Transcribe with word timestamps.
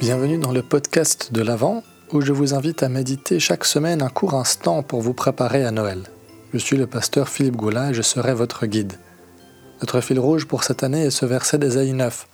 Bienvenue 0.00 0.38
dans 0.38 0.52
le 0.52 0.62
podcast 0.62 1.32
de 1.32 1.42
l'Avent 1.42 1.82
où 2.12 2.20
je 2.20 2.32
vous 2.32 2.54
invite 2.54 2.82
à 2.82 2.88
méditer 2.88 3.40
chaque 3.40 3.64
semaine 3.64 4.02
un 4.02 4.08
court 4.08 4.34
instant 4.34 4.82
pour 4.82 5.02
vous 5.02 5.12
préparer 5.12 5.64
à 5.64 5.70
Noël. 5.70 6.04
Je 6.52 6.58
suis 6.58 6.76
le 6.76 6.86
pasteur 6.86 7.28
Philippe 7.28 7.56
Goulin 7.56 7.90
et 7.90 7.94
je 7.94 8.02
serai 8.02 8.34
votre 8.34 8.66
guide. 8.66 8.94
Notre 9.80 10.00
fil 10.00 10.18
rouge 10.18 10.46
pour 10.46 10.64
cette 10.64 10.82
année 10.82 11.04
est 11.04 11.10
ce 11.10 11.26
verset 11.26 11.58
d'Ésaïe 11.58 11.92
9. 11.92 12.26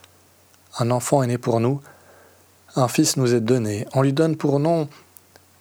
Un 0.78 0.90
enfant 0.90 1.22
est 1.22 1.26
né 1.26 1.38
pour 1.38 1.60
nous, 1.60 1.80
un 2.76 2.88
fils 2.88 3.16
nous 3.16 3.34
est 3.34 3.40
donné. 3.40 3.86
On 3.94 4.02
lui 4.02 4.12
donne 4.12 4.36
pour 4.36 4.60
nom 4.60 4.88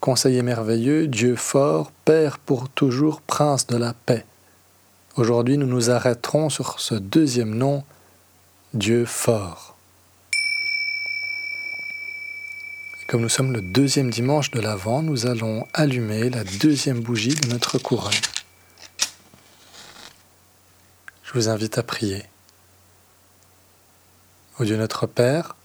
Conseiller 0.05 0.43
merveilleux, 0.43 1.07
Dieu 1.07 1.35
fort, 1.35 1.91
Père 2.05 2.37
pour 2.37 2.69
toujours, 2.69 3.21
Prince 3.21 3.65
de 3.65 3.75
la 3.75 3.93
paix. 3.93 4.23
Aujourd'hui, 5.15 5.57
nous 5.57 5.65
nous 5.65 5.89
arrêterons 5.89 6.51
sur 6.51 6.79
ce 6.79 6.93
deuxième 6.93 7.55
nom, 7.55 7.83
Dieu 8.75 9.05
fort. 9.05 9.75
Comme 13.07 13.21
nous 13.21 13.29
sommes 13.29 13.51
le 13.51 13.63
deuxième 13.63 14.11
dimanche 14.11 14.51
de 14.51 14.59
l'Avent, 14.59 15.01
nous 15.01 15.25
allons 15.25 15.65
allumer 15.73 16.29
la 16.29 16.43
deuxième 16.43 16.99
bougie 16.99 17.33
de 17.33 17.47
notre 17.47 17.79
couronne. 17.79 18.13
Je 21.23 21.33
vous 21.33 21.49
invite 21.49 21.79
à 21.79 21.83
prier. 21.83 22.25
Au 24.59 24.65
Dieu 24.65 24.77
notre 24.77 25.07
Père, 25.07 25.55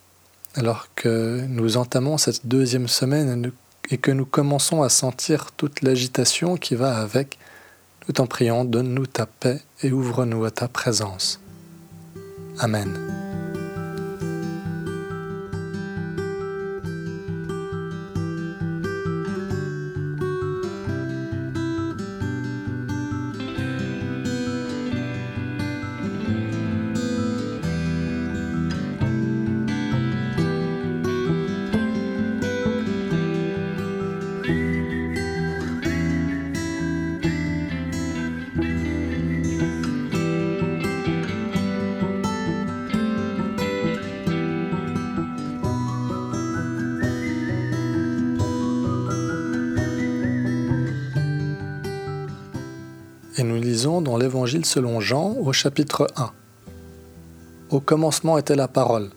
alors 0.54 0.88
que 0.94 1.44
nous 1.46 1.76
entamons 1.76 2.16
cette 2.16 2.46
deuxième 2.46 2.88
semaine 2.88 3.28
et 3.90 3.98
que 3.98 4.10
nous 4.10 4.26
commençons 4.26 4.82
à 4.82 4.88
sentir 4.88 5.52
toute 5.52 5.82
l'agitation 5.82 6.56
qui 6.56 6.74
va 6.74 6.98
avec, 6.98 7.38
nous 8.06 8.14
t'en 8.14 8.26
prions, 8.26 8.64
donne-nous 8.64 9.06
ta 9.06 9.26
paix 9.26 9.60
et 9.82 9.92
ouvre-nous 9.92 10.44
à 10.44 10.50
ta 10.50 10.68
présence. 10.68 11.40
Amen. 12.58 13.19
Et 53.40 53.42
nous 53.42 53.56
lisons 53.56 54.02
dans 54.02 54.18
l'Évangile 54.18 54.66
selon 54.66 55.00
Jean 55.00 55.34
au 55.40 55.54
chapitre 55.54 56.06
1. 56.14 56.30
Au 57.70 57.80
commencement 57.80 58.36
était 58.36 58.54
la 58.54 58.68
parole, 58.68 59.08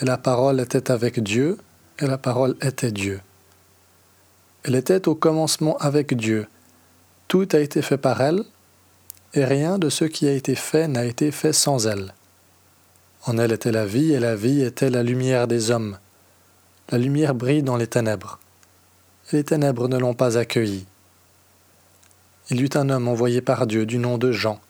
et 0.00 0.04
la 0.04 0.16
parole 0.16 0.60
était 0.60 0.92
avec 0.92 1.20
Dieu, 1.20 1.58
et 1.98 2.06
la 2.06 2.16
parole 2.16 2.54
était 2.62 2.92
Dieu. 2.92 3.20
Elle 4.62 4.76
était 4.76 5.08
au 5.08 5.16
commencement 5.16 5.76
avec 5.78 6.16
Dieu. 6.16 6.46
Tout 7.26 7.48
a 7.50 7.58
été 7.58 7.82
fait 7.82 7.98
par 7.98 8.20
elle, 8.20 8.44
et 9.32 9.44
rien 9.44 9.76
de 9.76 9.88
ce 9.88 10.04
qui 10.04 10.28
a 10.28 10.32
été 10.32 10.54
fait 10.54 10.86
n'a 10.86 11.04
été 11.04 11.32
fait 11.32 11.52
sans 11.52 11.88
elle. 11.88 12.14
En 13.26 13.38
elle 13.38 13.50
était 13.50 13.72
la 13.72 13.86
vie, 13.86 14.12
et 14.12 14.20
la 14.20 14.36
vie 14.36 14.62
était 14.62 14.88
la 14.88 15.02
lumière 15.02 15.48
des 15.48 15.72
hommes. 15.72 15.98
La 16.90 16.98
lumière 16.98 17.34
brille 17.34 17.64
dans 17.64 17.76
les 17.76 17.88
ténèbres, 17.88 18.38
les 19.32 19.42
ténèbres 19.42 19.88
ne 19.88 19.98
l'ont 19.98 20.14
pas 20.14 20.38
accueillie 20.38 20.86
il 22.50 22.60
y 22.60 22.64
eut 22.64 22.76
un 22.76 22.90
homme 22.90 23.08
envoyé 23.08 23.40
par 23.40 23.66
Dieu 23.66 23.86
du 23.86 23.98
nom 23.98 24.18
de 24.18 24.32
Jean. 24.32 24.60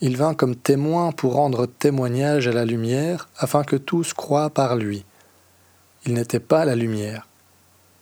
Il 0.00 0.16
vint 0.16 0.34
comme 0.34 0.56
témoin 0.56 1.12
pour 1.12 1.34
rendre 1.34 1.66
témoignage 1.66 2.48
à 2.48 2.52
la 2.52 2.64
lumière, 2.64 3.28
afin 3.36 3.64
que 3.64 3.76
tous 3.76 4.14
croient 4.14 4.48
par 4.48 4.76
lui. 4.76 5.04
Il 6.06 6.14
n'était 6.14 6.40
pas 6.40 6.64
la 6.64 6.74
lumière, 6.74 7.26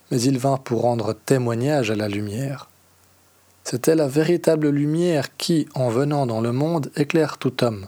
mais 0.09 0.21
il 0.21 0.37
vint 0.37 0.57
pour 0.57 0.83
rendre 0.83 1.13
témoignage 1.13 1.91
à 1.91 1.95
la 1.95 2.07
lumière. 2.07 2.69
C'était 3.65 3.95
la 3.95 4.07
véritable 4.07 4.69
lumière 4.69 5.35
qui, 5.35 5.67
en 5.75 5.89
venant 5.89 6.25
dans 6.25 6.39
le 6.39 6.53
monde, 6.53 6.89
éclaire 6.95 7.37
tout 7.37 7.63
homme. 7.63 7.85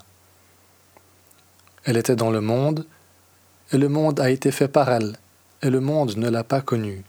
Elle 1.86 1.98
était 1.98 2.18
dans 2.18 2.32
le 2.32 2.42
monde, 2.42 2.86
et 3.72 3.78
le 3.78 3.88
monde 3.88 4.20
a 4.20 4.30
été 4.30 4.52
fait 4.52 4.68
par 4.68 4.92
elle, 4.92 5.16
et 5.62 5.70
le 5.70 5.80
monde 5.80 6.18
ne 6.18 6.30
l'a 6.30 6.44
pas 6.44 6.62
connue. 6.62 7.04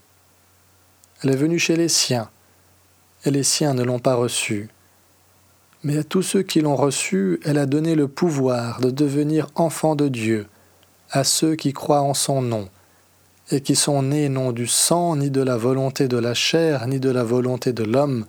Elle 1.22 1.30
est 1.30 1.36
venue 1.36 1.58
chez 1.58 1.76
les 1.76 1.88
siens, 1.88 2.30
et 3.24 3.30
les 3.30 3.42
siens 3.42 3.74
ne 3.74 3.82
l'ont 3.82 3.98
pas 3.98 4.14
reçue. 4.14 4.68
Mais 5.84 5.98
à 5.98 6.04
tous 6.04 6.22
ceux 6.22 6.42
qui 6.42 6.60
l'ont 6.60 6.76
reçue, 6.76 7.40
elle 7.44 7.58
a 7.58 7.66
donné 7.66 7.94
le 7.94 8.08
pouvoir 8.08 8.80
de 8.80 8.90
devenir 8.90 9.48
enfants 9.54 9.96
de 9.96 10.08
Dieu, 10.08 10.46
à 11.10 11.24
ceux 11.24 11.56
qui 11.56 11.72
croient 11.72 12.02
en 12.02 12.14
son 12.14 12.40
nom, 12.40 12.68
et 13.50 13.60
qui 13.60 13.74
sont 13.74 14.02
nés 14.02 14.28
non 14.28 14.52
du 14.52 14.66
sang, 14.66 15.16
ni 15.16 15.30
de 15.30 15.42
la 15.42 15.56
volonté 15.56 16.08
de 16.08 16.16
la 16.16 16.34
chair, 16.34 16.86
ni 16.86 17.00
de 17.00 17.10
la 17.10 17.24
volonté 17.24 17.72
de 17.72 17.82
l'homme, 17.82 18.26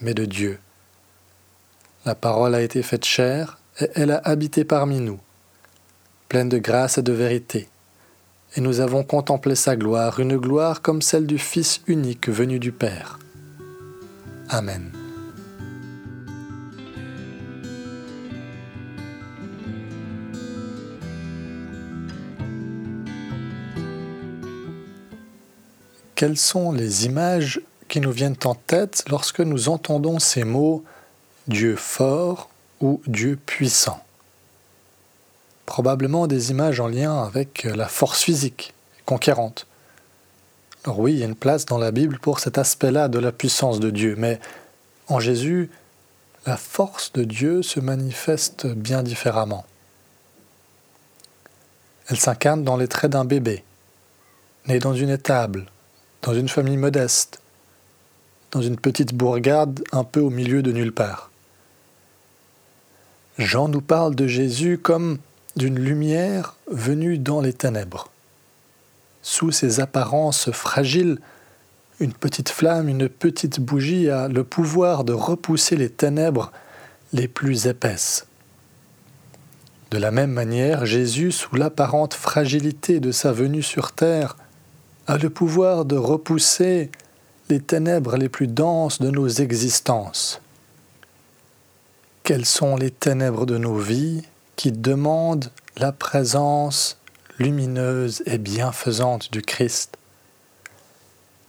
mais 0.00 0.14
de 0.14 0.24
Dieu. 0.24 0.58
La 2.06 2.14
parole 2.14 2.54
a 2.54 2.62
été 2.62 2.82
faite 2.82 3.04
chair, 3.04 3.58
et 3.80 3.88
elle 3.94 4.10
a 4.10 4.22
habité 4.24 4.64
parmi 4.64 4.98
nous, 5.00 5.20
pleine 6.28 6.48
de 6.48 6.58
grâce 6.58 6.98
et 6.98 7.02
de 7.02 7.12
vérité. 7.12 7.68
Et 8.56 8.62
nous 8.62 8.80
avons 8.80 9.04
contemplé 9.04 9.54
sa 9.54 9.76
gloire, 9.76 10.20
une 10.20 10.38
gloire 10.38 10.80
comme 10.80 11.02
celle 11.02 11.26
du 11.26 11.38
Fils 11.38 11.82
unique 11.86 12.30
venu 12.30 12.58
du 12.58 12.72
Père. 12.72 13.18
Amen. 14.48 14.90
Quelles 26.14 26.36
sont 26.36 26.72
les 26.72 27.06
images 27.06 27.60
qui 27.86 28.00
nous 28.00 28.10
viennent 28.10 28.36
en 28.44 28.54
tête 28.54 29.04
lorsque 29.08 29.40
nous 29.40 29.68
entendons 29.68 30.18
ces 30.18 30.44
mots 30.44 30.82
Dieu 31.46 31.76
fort 31.76 32.50
ou 32.80 33.00
Dieu 33.06 33.38
puissant 33.46 34.02
Probablement 35.64 36.26
des 36.26 36.50
images 36.50 36.80
en 36.80 36.88
lien 36.88 37.22
avec 37.22 37.64
la 37.64 37.86
force 37.86 38.22
physique, 38.22 38.74
conquérante, 39.04 39.66
alors 40.88 41.00
oui, 41.00 41.12
il 41.12 41.18
y 41.18 41.22
a 41.22 41.26
une 41.26 41.34
place 41.34 41.66
dans 41.66 41.76
la 41.76 41.90
Bible 41.90 42.18
pour 42.18 42.40
cet 42.40 42.56
aspect-là 42.56 43.08
de 43.08 43.18
la 43.18 43.30
puissance 43.30 43.78
de 43.78 43.90
Dieu, 43.90 44.14
mais 44.16 44.40
en 45.08 45.20
Jésus, 45.20 45.68
la 46.46 46.56
force 46.56 47.12
de 47.12 47.24
Dieu 47.24 47.60
se 47.60 47.78
manifeste 47.78 48.66
bien 48.66 49.02
différemment. 49.02 49.66
Elle 52.08 52.18
s'incarne 52.18 52.64
dans 52.64 52.78
les 52.78 52.88
traits 52.88 53.10
d'un 53.10 53.26
bébé, 53.26 53.64
né 54.66 54.78
dans 54.78 54.94
une 54.94 55.10
étable, 55.10 55.66
dans 56.22 56.32
une 56.32 56.48
famille 56.48 56.78
modeste, 56.78 57.42
dans 58.52 58.62
une 58.62 58.78
petite 58.78 59.12
bourgade 59.12 59.84
un 59.92 60.04
peu 60.04 60.20
au 60.20 60.30
milieu 60.30 60.62
de 60.62 60.72
nulle 60.72 60.94
part. 60.94 61.30
Jean 63.36 63.68
nous 63.68 63.82
parle 63.82 64.14
de 64.14 64.26
Jésus 64.26 64.78
comme 64.78 65.18
d'une 65.54 65.78
lumière 65.78 66.56
venue 66.66 67.18
dans 67.18 67.42
les 67.42 67.52
ténèbres 67.52 68.10
sous 69.22 69.50
ses 69.50 69.80
apparences 69.80 70.50
fragiles, 70.50 71.18
une 72.00 72.12
petite 72.12 72.48
flamme, 72.48 72.88
une 72.88 73.08
petite 73.08 73.60
bougie 73.60 74.08
a 74.08 74.28
le 74.28 74.44
pouvoir 74.44 75.04
de 75.04 75.12
repousser 75.12 75.76
les 75.76 75.90
ténèbres 75.90 76.52
les 77.12 77.28
plus 77.28 77.66
épaisses. 77.66 78.26
De 79.90 79.98
la 79.98 80.10
même 80.10 80.30
manière, 80.30 80.84
Jésus, 80.84 81.32
sous 81.32 81.56
l'apparente 81.56 82.14
fragilité 82.14 83.00
de 83.00 83.10
sa 83.10 83.32
venue 83.32 83.62
sur 83.62 83.92
terre, 83.92 84.36
a 85.06 85.16
le 85.16 85.30
pouvoir 85.30 85.86
de 85.86 85.96
repousser 85.96 86.90
les 87.48 87.60
ténèbres 87.60 88.16
les 88.16 88.28
plus 88.28 88.46
denses 88.46 89.00
de 89.00 89.10
nos 89.10 89.28
existences. 89.28 90.42
Quelles 92.22 92.44
sont 92.44 92.76
les 92.76 92.90
ténèbres 92.90 93.46
de 93.46 93.56
nos 93.56 93.78
vies 93.78 94.22
qui 94.56 94.70
demandent 94.70 95.50
la 95.78 95.92
présence 95.92 96.97
lumineuse 97.38 98.22
et 98.26 98.36
bienfaisante 98.36 99.30
du 99.30 99.42
Christ 99.42 99.96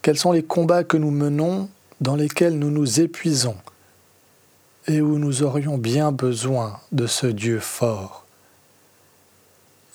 Quels 0.03 0.19
sont 0.19 0.31
les 0.31 0.43
combats 0.43 0.83
que 0.83 0.97
nous 0.97 1.09
menons 1.09 1.67
dans 1.99 2.15
lesquels 2.15 2.59
nous 2.59 2.69
nous 2.69 2.99
épuisons 2.99 3.57
et 4.87 5.01
où 5.01 5.17
nous 5.17 5.41
aurions 5.41 5.79
bien 5.79 6.11
besoin 6.11 6.79
de 6.91 7.07
ce 7.07 7.25
Dieu 7.25 7.59
fort? 7.59 8.25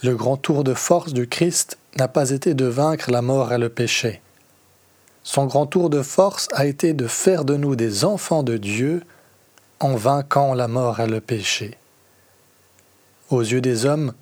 Le 0.03 0.17
grand 0.17 0.37
tour 0.37 0.65
de 0.65 0.75
force 0.75 1.13
du 1.13 1.29
Christ 1.29 1.79
n'a 1.97 2.09
pas 2.09 2.31
été 2.31 2.55
de 2.55 2.67
vaincre 2.67 3.13
la 3.13 3.23
mort 3.23 3.53
et 3.53 3.59
le 3.59 3.69
péché. 3.69 4.21
Son 5.23 5.47
grand 5.47 5.67
tour 5.67 5.91
de 5.91 6.03
force 6.03 6.49
a 6.53 6.67
été 6.67 6.93
de 6.93 7.07
faire 7.07 7.45
de 7.45 7.57
nous 7.57 7.77
des 7.77 8.05
enfants 8.05 8.43
de 8.43 8.57
Dieu 8.57 9.03
en 9.79 9.95
vainquant 9.95 10.55
la 10.55 10.67
mort 10.67 10.99
et 10.99 11.07
le 11.07 11.21
péché. 11.21 11.79
Aux 13.31 13.41
yeux 13.41 13.61
des 13.61 13.87
hommes, 13.87 14.13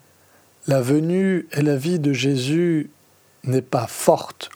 la 0.67 0.81
venue 0.81 1.47
et 1.53 1.63
la 1.63 1.77
vie 1.77 1.99
de 1.99 2.13
Jésus 2.13 2.91
n'est 3.45 3.63
pas 3.63 3.87
forte 3.87 4.51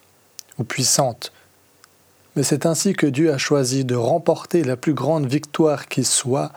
ou 0.58 0.64
puissante, 0.64 1.32
mais 2.37 2.43
c'est 2.43 2.67
ainsi 2.67 2.93
que 2.93 3.06
Dieu 3.06 3.32
a 3.32 3.38
choisi 3.38 3.85
de 3.85 3.94
remporter 3.94 4.62
la 4.62 4.76
plus 4.76 4.94
grande 4.94 5.26
victoire 5.26 5.88
qui 5.88 6.05
soit 6.05 6.53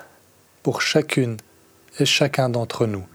pour 0.61 0.81
chacune 0.81 1.37
et 1.99 2.05
chacun 2.05 2.49
d'entre 2.49 2.85
nous. 2.85 3.05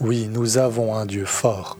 Oui, 0.00 0.28
nous 0.28 0.58
avons 0.58 0.94
un 0.94 1.06
Dieu 1.06 1.24
fort. 1.24 1.78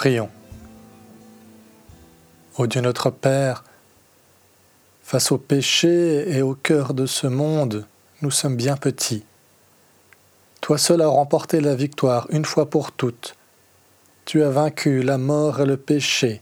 Prions. 0.00 0.30
Ô 2.56 2.66
Dieu 2.66 2.80
notre 2.80 3.10
Père, 3.10 3.64
face 5.02 5.30
au 5.30 5.36
péché 5.36 6.24
et 6.34 6.40
au 6.40 6.54
cœur 6.54 6.94
de 6.94 7.04
ce 7.04 7.26
monde, 7.26 7.84
nous 8.22 8.30
sommes 8.30 8.56
bien 8.56 8.78
petits. 8.78 9.24
Toi 10.62 10.78
seul 10.78 11.02
as 11.02 11.06
remporté 11.06 11.60
la 11.60 11.74
victoire 11.74 12.26
une 12.30 12.46
fois 12.46 12.70
pour 12.70 12.92
toutes. 12.92 13.36
Tu 14.24 14.42
as 14.42 14.48
vaincu 14.48 15.02
la 15.02 15.18
mort 15.18 15.60
et 15.60 15.66
le 15.66 15.76
péché 15.76 16.40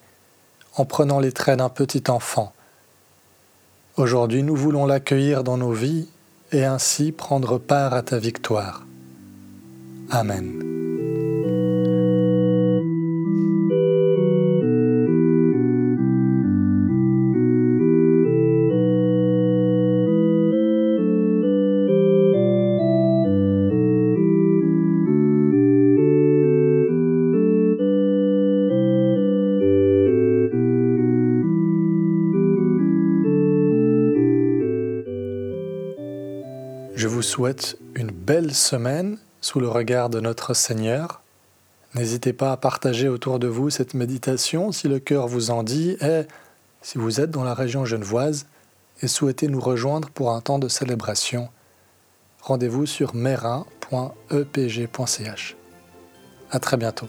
en 0.76 0.84
prenant 0.84 1.18
les 1.18 1.32
traits 1.32 1.58
d'un 1.58 1.68
petit 1.68 2.04
enfant. 2.06 2.52
Aujourd'hui 3.96 4.44
nous 4.44 4.54
voulons 4.54 4.86
l'accueillir 4.86 5.42
dans 5.42 5.56
nos 5.56 5.72
vies 5.72 6.06
et 6.52 6.64
ainsi 6.64 7.10
prendre 7.10 7.58
part 7.58 7.92
à 7.92 8.02
ta 8.02 8.20
victoire. 8.20 8.86
Amen. 10.12 10.67
Souhaite 37.38 37.78
une 37.94 38.10
belle 38.10 38.52
semaine 38.52 39.16
sous 39.40 39.60
le 39.60 39.68
regard 39.68 40.10
de 40.10 40.18
notre 40.18 40.54
Seigneur. 40.54 41.22
N'hésitez 41.94 42.32
pas 42.32 42.50
à 42.50 42.56
partager 42.56 43.08
autour 43.08 43.38
de 43.38 43.46
vous 43.46 43.70
cette 43.70 43.94
méditation 43.94 44.72
si 44.72 44.88
le 44.88 44.98
cœur 44.98 45.28
vous 45.28 45.52
en 45.52 45.62
dit 45.62 45.96
et 46.00 46.22
si 46.82 46.98
vous 46.98 47.20
êtes 47.20 47.30
dans 47.30 47.44
la 47.44 47.54
région 47.54 47.84
genevoise 47.84 48.46
et 49.02 49.06
souhaitez 49.06 49.46
nous 49.46 49.60
rejoindre 49.60 50.10
pour 50.10 50.32
un 50.32 50.40
temps 50.40 50.58
de 50.58 50.66
célébration. 50.66 51.48
Rendez-vous 52.42 52.86
sur 52.86 53.14
merin.epg.ch. 53.14 53.66
À 56.50 56.58
très 56.58 56.76
bientôt. 56.76 57.06